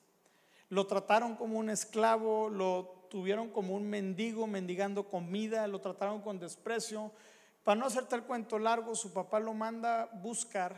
[0.69, 6.39] Lo trataron como un esclavo, lo tuvieron como un mendigo, mendigando comida, lo trataron con
[6.39, 7.11] desprecio.
[7.63, 10.77] Para no hacerte el cuento largo, su papá lo manda buscar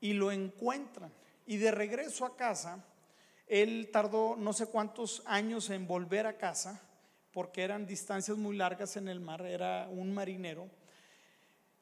[0.00, 1.12] y lo encuentran.
[1.46, 2.84] Y de regreso a casa,
[3.48, 6.80] él tardó no sé cuántos años en volver a casa
[7.32, 10.68] porque eran distancias muy largas en el mar, era un marinero.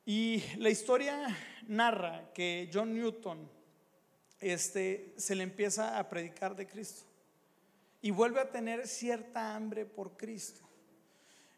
[0.05, 3.51] Y la historia narra que John Newton
[4.41, 7.05] este, se le empieza a predicar de Cristo
[8.03, 10.61] y vuelve a tener cierta hambre por Cristo.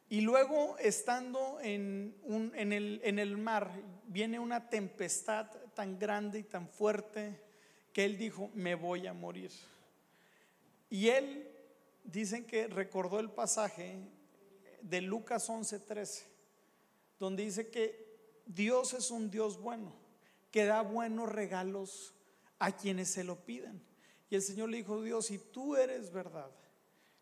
[0.09, 2.14] Y luego, estando en,
[2.55, 3.71] en, el, en el mar,
[4.07, 7.38] viene una tempestad tan grande y tan fuerte
[7.92, 9.51] que él dijo, me voy a morir.
[10.90, 11.51] Y él
[12.05, 13.98] dicen que recordó el pasaje
[14.83, 16.24] de Lucas 11:13,
[17.18, 18.09] donde dice que
[18.46, 19.92] Dios es un Dios bueno,
[20.51, 22.14] que da buenos regalos
[22.59, 23.83] a quienes se lo piden.
[24.31, 26.51] Y el Señor le dijo, Dios, si tú eres verdad,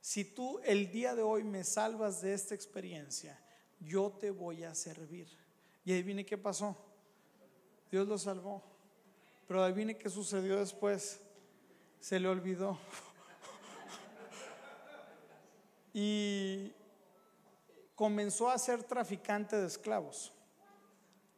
[0.00, 3.40] si tú el día de hoy me salvas de esta experiencia,
[3.81, 5.29] yo te voy a servir.
[5.85, 6.76] Y adivine qué pasó.
[7.90, 8.62] Dios lo salvó.
[9.46, 11.20] Pero adivine qué sucedió después.
[12.00, 12.79] Se le olvidó.
[15.98, 16.74] Y
[17.94, 20.30] comenzó a ser traficante de esclavos.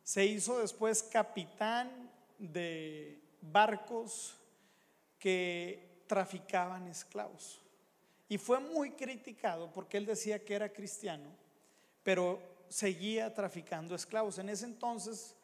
[0.03, 4.35] Se hizo después capitán de barcos
[5.17, 7.61] que traficaban esclavos.
[8.29, 11.31] Y fue muy criticado porque él decía que era cristiano,
[12.03, 14.41] pero seguía traficando esclavos.
[14.41, 15.37] En ese entonces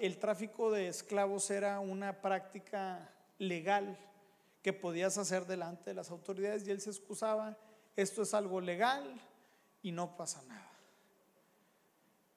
[0.00, 3.96] el tráfico de esclavos era una práctica legal
[4.62, 7.56] que podías hacer delante de las autoridades y él se excusaba
[8.00, 9.20] esto es algo legal
[9.82, 10.70] y no pasa nada.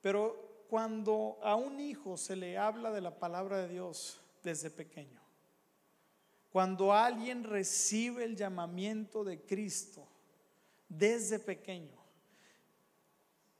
[0.01, 5.21] Pero cuando a un hijo se le habla de la palabra de Dios desde pequeño,
[6.51, 10.07] cuando alguien recibe el llamamiento de Cristo
[10.87, 11.97] desde pequeño,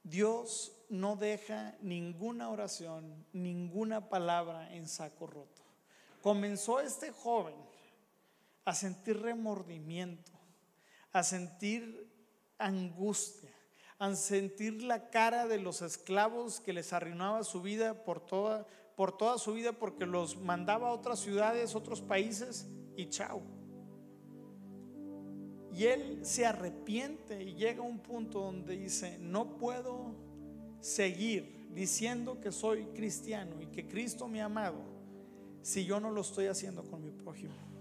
[0.02, 5.62] Dios no deja ninguna oración, ninguna palabra en saco roto.
[6.22, 7.56] Comenzó este joven
[8.64, 10.30] a sentir remordimiento,
[11.14, 12.12] a sentir
[12.58, 13.50] angustia,
[13.98, 19.16] a sentir la cara de los esclavos que les arruinaba su vida por toda, por
[19.16, 23.42] toda su vida porque los mandaba a otras ciudades, otros países y chao.
[25.72, 30.16] Y él se arrepiente y llega a un punto donde dice, no puedo
[30.80, 34.82] seguir diciendo que soy cristiano y que Cristo me ha amado
[35.62, 37.73] si yo no lo estoy haciendo con mi prójimo.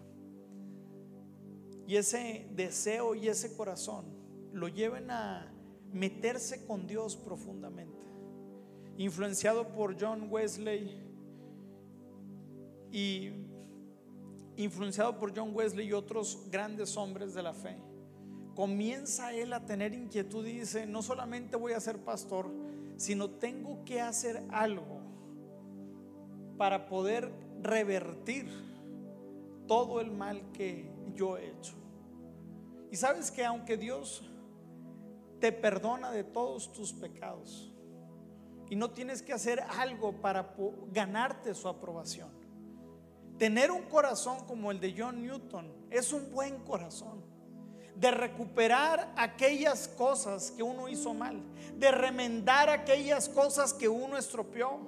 [1.88, 4.06] Y ese deseo y ese corazón
[4.54, 5.52] lo lleven a
[5.92, 8.04] meterse con Dios profundamente.
[8.98, 11.02] Influenciado por John Wesley
[12.92, 13.32] y
[14.56, 17.76] influenciado por John Wesley y otros grandes hombres de la fe,
[18.56, 22.52] comienza él a tener inquietud y dice, no solamente voy a ser pastor,
[22.98, 25.02] sino tengo que hacer algo
[26.58, 28.48] para poder revertir
[29.74, 31.74] todo el mal que yo he hecho.
[32.92, 34.24] Y sabes que aunque Dios
[35.40, 37.74] te perdona de todos tus pecados
[38.70, 40.54] y no tienes que hacer algo para
[40.92, 42.30] ganarte su aprobación,
[43.40, 47.24] tener un corazón como el de John Newton es un buen corazón
[47.96, 51.42] de recuperar aquellas cosas que uno hizo mal,
[51.80, 54.82] de remendar aquellas cosas que uno estropeó.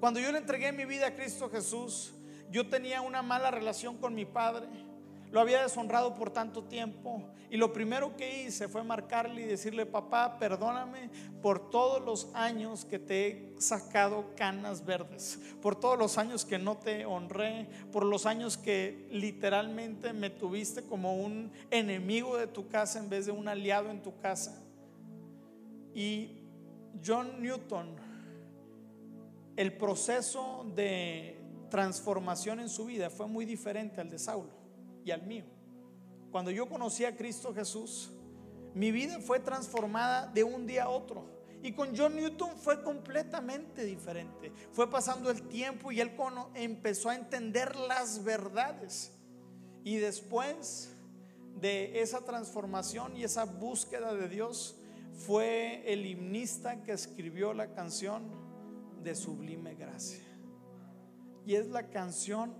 [0.00, 2.14] Cuando yo le entregué mi vida a Cristo Jesús,
[2.50, 4.66] yo tenía una mala relación con mi padre
[5.30, 7.22] lo había deshonrado por tanto tiempo.
[7.50, 11.10] Y lo primero que hice fue marcarle y decirle, papá, perdóname
[11.42, 16.58] por todos los años que te he sacado canas verdes, por todos los años que
[16.58, 22.68] no te honré, por los años que literalmente me tuviste como un enemigo de tu
[22.68, 24.62] casa en vez de un aliado en tu casa.
[25.94, 26.38] Y
[27.04, 27.96] John Newton,
[29.56, 31.39] el proceso de
[31.70, 34.50] transformación en su vida fue muy diferente al de Saulo
[35.04, 35.44] y al mío.
[36.30, 38.12] Cuando yo conocí a Cristo Jesús,
[38.74, 41.40] mi vida fue transformada de un día a otro.
[41.62, 44.52] Y con John Newton fue completamente diferente.
[44.72, 46.12] Fue pasando el tiempo y él
[46.54, 49.12] empezó a entender las verdades.
[49.84, 50.90] Y después
[51.60, 54.76] de esa transformación y esa búsqueda de Dios
[55.12, 58.22] fue el himnista que escribió la canción
[59.02, 60.29] de Sublime Gracia.
[61.50, 62.54] Y es la canción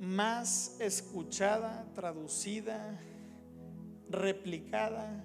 [0.00, 2.98] más escuchada, traducida,
[4.08, 5.22] replicada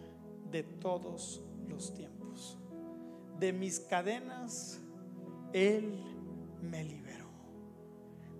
[0.51, 2.57] de todos los tiempos.
[3.39, 4.77] De mis cadenas,
[5.53, 6.03] Él
[6.61, 7.29] me liberó.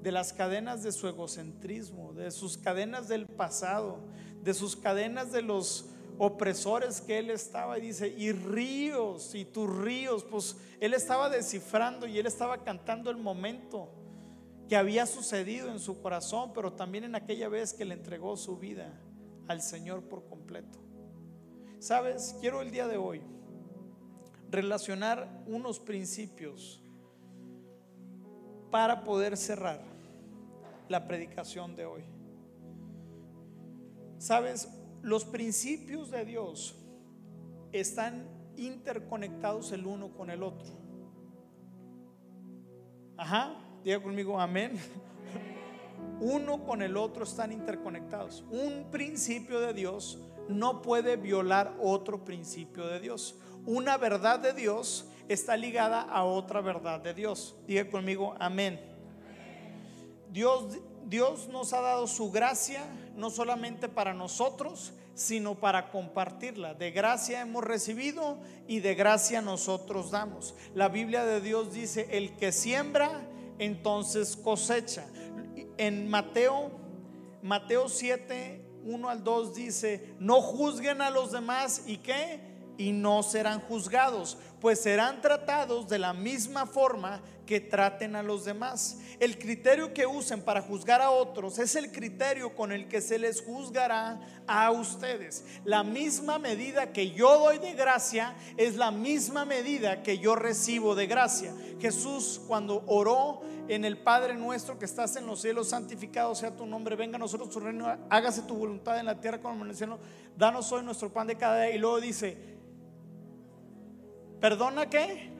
[0.03, 3.99] De las cadenas de su egocentrismo, de sus cadenas del pasado,
[4.43, 5.85] de sus cadenas de los
[6.18, 12.07] opresores que él estaba y dice, y ríos, y tus ríos, pues él estaba descifrando
[12.07, 13.89] y él estaba cantando el momento
[14.68, 18.57] que había sucedido en su corazón, pero también en aquella vez que le entregó su
[18.57, 18.99] vida
[19.47, 20.80] al Señor por completo.
[21.80, 23.22] Sabes, quiero el día de hoy
[24.49, 26.82] relacionar unos principios
[28.72, 29.82] para poder cerrar
[30.89, 32.03] la predicación de hoy.
[34.18, 34.68] Sabes,
[35.08, 36.76] los principios de Dios
[37.72, 38.28] están
[38.58, 40.68] interconectados el uno con el otro.
[43.16, 43.55] Ajá.
[43.86, 44.78] Diga conmigo, amén.
[46.20, 48.43] Uno con el otro están interconectados.
[48.51, 53.39] Un principio de Dios no puede violar otro principio de Dios.
[53.66, 57.55] Una verdad de Dios está ligada a otra verdad de Dios.
[57.66, 58.78] Diga conmigo, amén.
[60.34, 62.84] Dios, Dios nos ha dado su gracia
[63.16, 66.76] no solamente para nosotros, sino para compartirla.
[66.76, 68.38] De gracia hemos recibido
[68.68, 70.53] y de gracia nosotros damos.
[70.76, 75.07] La Biblia de Dios dice, el que siembra, entonces cosecha.
[75.78, 76.70] En Mateo,
[77.41, 82.39] Mateo 7, 1 al 2 dice, no juzguen a los demás y qué,
[82.78, 88.45] y no serán juzgados, pues serán tratados de la misma forma que traten a los
[88.45, 88.99] demás.
[89.19, 93.17] El criterio que usen para juzgar a otros es el criterio con el que se
[93.17, 95.43] les juzgará a ustedes.
[95.63, 100.93] La misma medida que yo doy de gracia es la misma medida que yo recibo
[100.93, 101.53] de gracia.
[101.80, 106.65] Jesús cuando oró en el Padre nuestro que estás en los cielos, santificado sea tu
[106.65, 109.75] nombre, venga a nosotros tu reino, hágase tu voluntad en la tierra como en el
[109.75, 109.99] cielo,
[110.38, 111.75] danos hoy nuestro pan de cada día.
[111.75, 112.57] Y luego dice,
[114.39, 115.31] ¿perdona qué?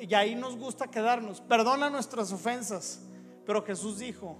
[0.00, 3.02] Y ahí nos gusta quedarnos, perdona nuestras ofensas.
[3.46, 4.36] Pero Jesús dijo,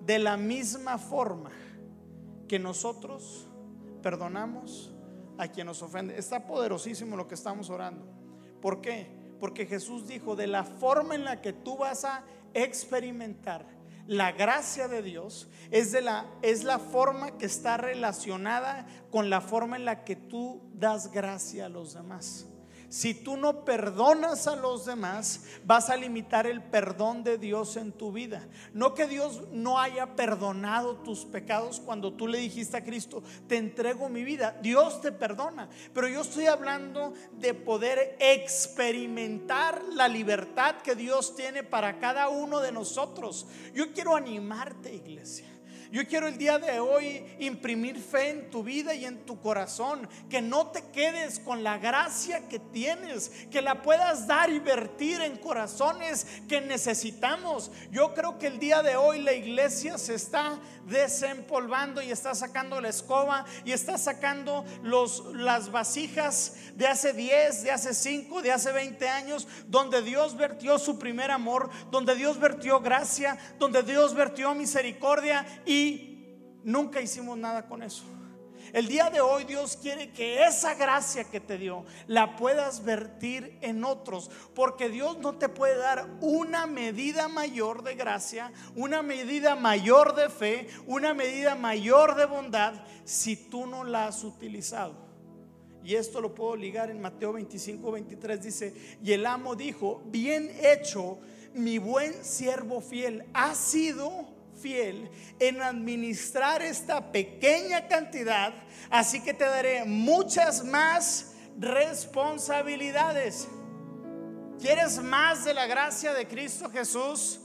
[0.00, 1.50] de la misma forma
[2.48, 3.48] que nosotros
[4.02, 4.92] perdonamos
[5.38, 6.18] a quien nos ofende.
[6.18, 8.06] Está poderosísimo lo que estamos orando.
[8.60, 9.08] ¿Por qué?
[9.40, 12.24] Porque Jesús dijo, de la forma en la que tú vas a
[12.54, 13.66] experimentar
[14.06, 19.40] la gracia de Dios, es, de la, es la forma que está relacionada con la
[19.40, 22.46] forma en la que tú das gracia a los demás.
[22.88, 27.92] Si tú no perdonas a los demás, vas a limitar el perdón de Dios en
[27.92, 28.46] tu vida.
[28.72, 33.56] No que Dios no haya perdonado tus pecados cuando tú le dijiste a Cristo, te
[33.56, 34.56] entrego mi vida.
[34.62, 35.68] Dios te perdona.
[35.92, 42.60] Pero yo estoy hablando de poder experimentar la libertad que Dios tiene para cada uno
[42.60, 43.46] de nosotros.
[43.74, 45.55] Yo quiero animarte, iglesia.
[45.92, 50.08] Yo quiero el día de hoy imprimir fe en tu vida y en tu corazón.
[50.28, 53.30] Que no te quedes con la gracia que tienes.
[53.50, 57.70] Que la puedas dar y vertir en corazones que necesitamos.
[57.90, 62.80] Yo creo que el día de hoy la iglesia se está desempolvando y está sacando
[62.80, 68.52] la escoba y está sacando los, las vasijas de hace 10, de hace 5, de
[68.52, 74.14] hace 20 años, donde Dios vertió su primer amor, donde Dios vertió gracia, donde Dios
[74.14, 75.75] vertió misericordia y
[76.64, 78.04] nunca hicimos nada con eso.
[78.72, 83.58] El día de hoy Dios quiere que esa gracia que te dio la puedas vertir
[83.60, 89.54] en otros, porque Dios no te puede dar una medida mayor de gracia, una medida
[89.54, 92.74] mayor de fe, una medida mayor de bondad
[93.04, 95.06] si tú no la has utilizado.
[95.84, 100.50] Y esto lo puedo ligar en Mateo 25, 23, dice, y el amo dijo, bien
[100.60, 101.20] hecho,
[101.54, 108.52] mi buen siervo fiel, ha sido fiel en administrar esta pequeña cantidad,
[108.90, 113.48] así que te daré muchas más responsabilidades.
[114.60, 117.40] ¿Quieres más de la gracia de Cristo Jesús?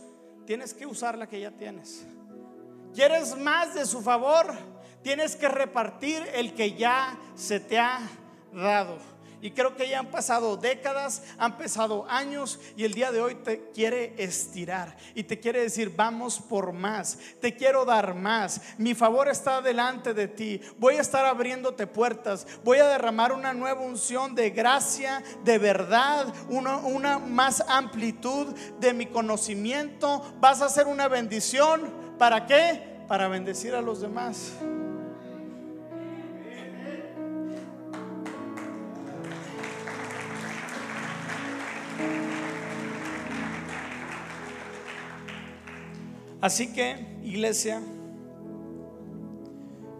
[0.45, 2.05] Tienes que usar la que ya tienes.
[2.93, 4.53] ¿Quieres más de su favor?
[5.03, 7.99] Tienes que repartir el que ya se te ha
[8.53, 8.97] dado.
[9.41, 13.35] Y creo que ya han pasado décadas, han pasado años y el día de hoy
[13.35, 18.93] te quiere estirar y te quiere decir, vamos por más, te quiero dar más, mi
[18.93, 23.81] favor está delante de ti, voy a estar abriéndote puertas, voy a derramar una nueva
[23.81, 30.87] unción de gracia, de verdad, una, una más amplitud de mi conocimiento, vas a hacer
[30.87, 32.91] una bendición, ¿para qué?
[33.11, 34.53] para bendecir a los demás.
[46.41, 47.81] Así que, iglesia,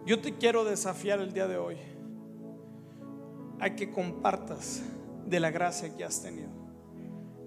[0.04, 1.76] yo te quiero desafiar el día de hoy
[3.60, 4.82] a que compartas
[5.24, 6.50] de la gracia que has tenido.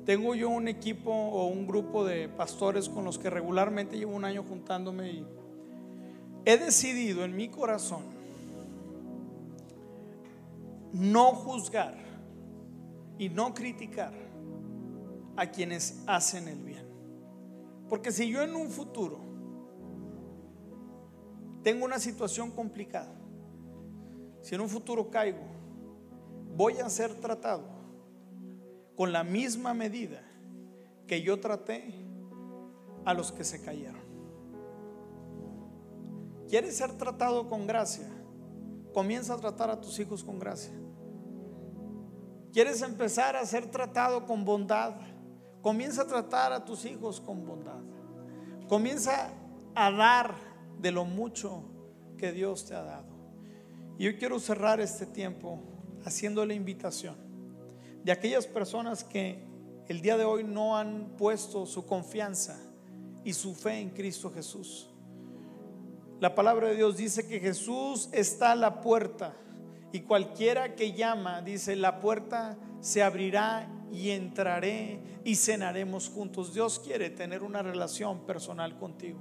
[0.05, 4.23] Tengo yo un equipo o un grupo de pastores con los que regularmente llevo un
[4.23, 5.27] año juntándome y
[6.45, 8.03] he decidido en mi corazón
[10.93, 11.97] no juzgar
[13.17, 14.13] y no criticar
[15.35, 16.84] a quienes hacen el bien.
[17.89, 19.19] Porque si yo en un futuro
[21.63, 23.13] tengo una situación complicada,
[24.41, 25.41] si en un futuro caigo,
[26.55, 27.63] voy a ser tratado
[28.95, 30.21] con la misma medida
[31.07, 31.93] que yo traté
[33.03, 34.05] a los que se cayeron.
[36.47, 38.07] ¿Quieres ser tratado con gracia?
[38.93, 40.73] Comienza a tratar a tus hijos con gracia.
[42.53, 44.93] ¿Quieres empezar a ser tratado con bondad?
[45.65, 47.81] Comienza a tratar a tus hijos con bondad.
[48.69, 49.33] Comienza
[49.73, 50.35] a dar
[50.77, 51.63] de lo mucho
[52.19, 53.07] que Dios te ha dado.
[53.97, 55.59] Y yo quiero cerrar este tiempo
[56.05, 57.15] haciendo la invitación
[58.03, 59.43] de aquellas personas que
[59.87, 62.59] el día de hoy no han puesto su confianza
[63.23, 64.91] y su fe en Cristo Jesús.
[66.19, 69.33] La palabra de Dios dice que Jesús está a la puerta
[69.91, 72.55] y cualquiera que llama, dice, la puerta
[72.85, 76.53] se abrirá y entraré y cenaremos juntos.
[76.53, 79.19] Dios quiere tener una relación personal contigo.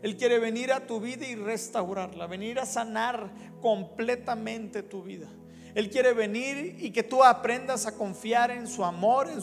[0.00, 5.28] Él quiere venir a tu vida y restaurarla, venir a sanar completamente tu vida.
[5.74, 9.42] Él quiere venir y que tú aprendas a confiar en su amor, en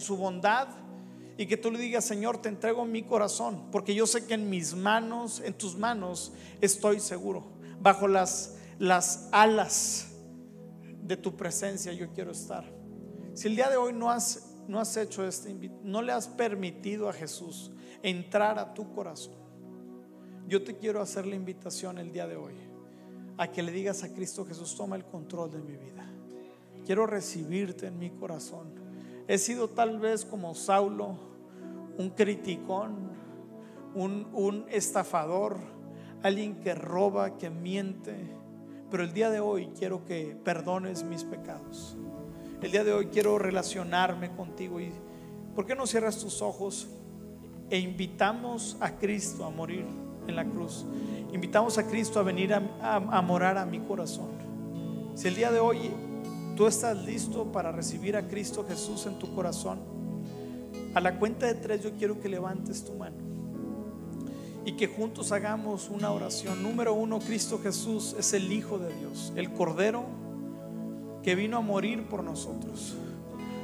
[0.00, 0.68] su, bondad
[1.36, 4.48] y que tú le digas, Señor, te entrego mi corazón, porque yo sé que en
[4.48, 7.50] mis manos, en tus manos, estoy seguro.
[7.80, 10.06] Bajo las alas
[11.02, 12.81] de tu presencia yo quiero estar.
[13.34, 17.08] Si el día de hoy no has, no has hecho este no le has permitido
[17.08, 17.70] a Jesús
[18.02, 19.34] entrar a tu corazón,
[20.48, 22.54] yo te quiero hacer la invitación el día de hoy
[23.38, 26.06] a que le digas a Cristo Jesús, toma el control de mi vida.
[26.84, 28.68] Quiero recibirte en mi corazón.
[29.28, 31.16] He sido tal vez como Saulo,
[31.96, 33.10] un criticón,
[33.94, 35.56] un, un estafador,
[36.22, 38.14] alguien que roba, que miente.
[38.90, 41.96] Pero el día de hoy quiero que perdones mis pecados.
[42.62, 44.92] El día de hoy quiero relacionarme contigo y
[45.56, 46.86] ¿por qué no cierras tus ojos
[47.68, 49.84] e invitamos a Cristo a morir
[50.28, 50.86] en la cruz?
[51.32, 52.60] Invitamos a Cristo a venir a,
[53.20, 54.30] morar a mi corazón.
[55.16, 55.90] Si el día de hoy
[56.56, 59.80] tú estás listo para recibir a Cristo Jesús en tu corazón,
[60.94, 63.16] a la cuenta de tres yo quiero que levantes tu mano
[64.64, 66.62] y que juntos hagamos una oración.
[66.62, 70.21] Número uno, Cristo Jesús es el Hijo de Dios, el Cordero
[71.22, 72.96] que vino a morir por nosotros.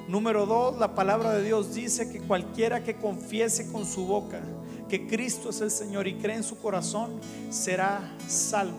[0.09, 4.41] Número dos, la palabra de Dios dice que cualquiera que confiese con su boca
[4.89, 8.79] que Cristo es el Señor y cree en su corazón, será salvo.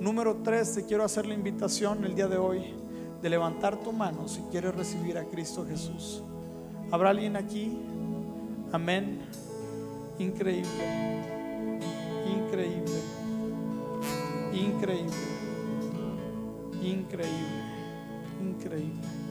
[0.00, 2.74] Número tres, te quiero hacer la invitación el día de hoy
[3.22, 6.22] de levantar tu mano si quieres recibir a Cristo Jesús.
[6.90, 7.78] ¿Habrá alguien aquí?
[8.72, 9.20] Amén.
[10.18, 10.64] Increíble.
[12.26, 13.00] Increíble.
[14.52, 15.12] Increíble.
[16.82, 17.65] Increíble
[18.40, 19.25] increíble.